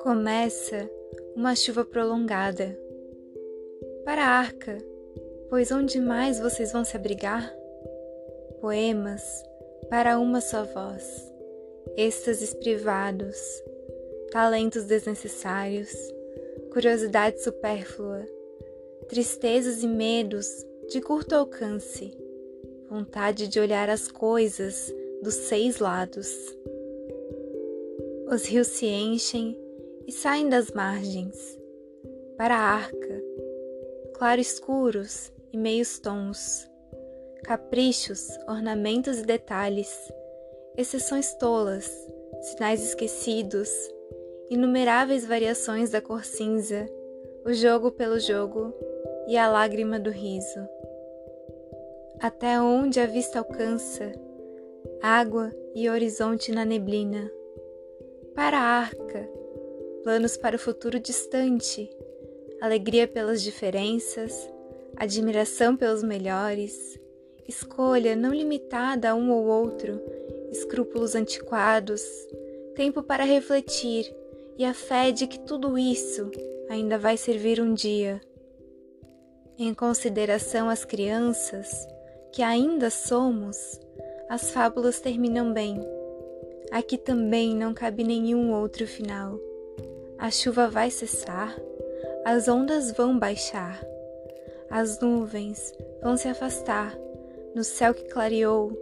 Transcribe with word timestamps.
Começa 0.00 0.88
uma 1.34 1.56
chuva 1.56 1.84
prolongada. 1.84 2.78
Para 4.04 4.22
a 4.22 4.28
arca, 4.28 4.78
pois 5.48 5.72
onde 5.72 6.00
mais 6.00 6.38
vocês 6.38 6.72
vão 6.72 6.84
se 6.84 6.96
abrigar? 6.96 7.52
Poemas 8.60 9.42
para 9.90 10.18
uma 10.18 10.40
só 10.40 10.64
voz, 10.64 11.32
êxtases 11.96 12.54
privados, 12.54 13.36
talentos 14.30 14.84
desnecessários, 14.84 15.92
curiosidade 16.72 17.42
supérflua, 17.42 18.24
tristezas 19.08 19.82
e 19.82 19.88
medos 19.88 20.64
de 20.88 21.00
curto 21.00 21.34
alcance, 21.34 22.21
vontade 22.92 23.48
de 23.48 23.58
olhar 23.58 23.88
as 23.88 24.08
coisas 24.08 24.94
dos 25.22 25.32
seis 25.32 25.78
lados. 25.78 26.28
Os 28.30 28.44
rios 28.44 28.66
se 28.66 28.84
enchem 28.84 29.58
e 30.06 30.12
saem 30.12 30.46
das 30.46 30.70
margens, 30.72 31.58
para 32.36 32.54
a 32.54 32.74
arca, 32.74 33.22
claro-escuros 34.12 35.32
e 35.54 35.56
meios 35.56 35.98
tons, 36.00 36.68
caprichos, 37.44 38.28
ornamentos 38.46 39.20
e 39.20 39.24
detalhes, 39.24 40.12
exceções 40.76 41.32
tolas, 41.36 41.90
sinais 42.42 42.82
esquecidos, 42.84 43.70
inumeráveis 44.50 45.24
variações 45.24 45.88
da 45.88 46.02
cor 46.02 46.26
cinza, 46.26 46.86
o 47.42 47.54
jogo 47.54 47.90
pelo 47.90 48.20
jogo 48.20 48.74
e 49.26 49.38
a 49.38 49.50
lágrima 49.50 49.98
do 49.98 50.10
riso. 50.10 50.60
Até 52.22 52.60
onde 52.60 53.00
a 53.00 53.06
vista 53.06 53.40
alcança, 53.40 54.12
água 55.02 55.52
e 55.74 55.90
horizonte 55.90 56.52
na 56.52 56.64
neblina. 56.64 57.28
Para 58.32 58.58
a 58.58 58.62
arca, 58.62 59.28
planos 60.04 60.36
para 60.36 60.54
o 60.54 60.58
futuro 60.58 61.00
distante, 61.00 61.90
alegria 62.60 63.08
pelas 63.08 63.42
diferenças, 63.42 64.48
admiração 64.94 65.76
pelos 65.76 66.04
melhores, 66.04 66.96
escolha 67.48 68.14
não 68.14 68.32
limitada 68.32 69.10
a 69.10 69.16
um 69.16 69.32
ou 69.32 69.44
outro, 69.46 70.00
escrúpulos 70.52 71.16
antiquados, 71.16 72.04
tempo 72.76 73.02
para 73.02 73.24
refletir 73.24 74.14
e 74.56 74.64
a 74.64 74.72
fé 74.72 75.10
de 75.10 75.26
que 75.26 75.40
tudo 75.40 75.76
isso 75.76 76.30
ainda 76.70 76.96
vai 76.96 77.16
servir 77.16 77.60
um 77.60 77.74
dia. 77.74 78.20
Em 79.58 79.74
consideração 79.74 80.70
às 80.70 80.84
crianças, 80.84 81.68
que 82.32 82.42
ainda 82.42 82.88
somos, 82.88 83.78
as 84.28 84.50
fábulas 84.50 84.98
terminam 85.00 85.52
bem. 85.52 85.78
Aqui 86.70 86.96
também 86.96 87.54
não 87.54 87.74
cabe 87.74 88.02
nenhum 88.02 88.52
outro 88.54 88.86
final. 88.86 89.38
A 90.16 90.30
chuva 90.30 90.68
vai 90.68 90.90
cessar, 90.90 91.54
as 92.24 92.48
ondas 92.48 92.90
vão 92.92 93.18
baixar, 93.18 93.84
as 94.70 94.98
nuvens 95.00 95.74
vão 96.02 96.16
se 96.16 96.28
afastar 96.28 96.98
no 97.54 97.62
céu 97.62 97.92
que 97.92 98.04
clareou 98.04 98.72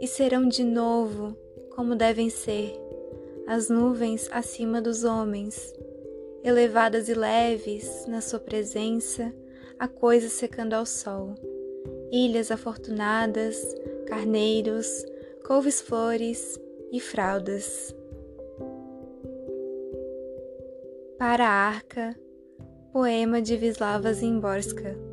e 0.00 0.08
serão 0.08 0.48
de 0.48 0.64
novo 0.64 1.36
como 1.70 1.94
devem 1.94 2.28
ser 2.28 2.74
as 3.46 3.68
nuvens 3.68 4.28
acima 4.32 4.80
dos 4.80 5.04
homens, 5.04 5.72
elevadas 6.42 7.08
e 7.08 7.14
leves 7.14 8.06
na 8.06 8.20
sua 8.20 8.40
presença, 8.40 9.32
a 9.78 9.86
coisa 9.86 10.28
secando 10.28 10.74
ao 10.74 10.86
sol. 10.86 11.34
Ilhas 12.12 12.50
afortunadas, 12.50 13.56
carneiros, 14.06 15.04
couves-flores 15.46 16.58
e 16.90 17.00
fraldas. 17.00 17.94
Para 21.18 21.46
a 21.46 21.68
Arca, 21.68 22.18
poema 22.92 23.40
de 23.40 23.56
Vislava 23.56 24.12
Zimborska. 24.12 25.09